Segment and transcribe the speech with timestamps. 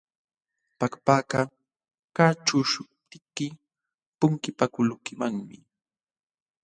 [0.79, 1.39] Pakpaka
[2.15, 3.47] kaćhuqśhuptiyki
[4.17, 5.57] punkipakuqlunkimanmi.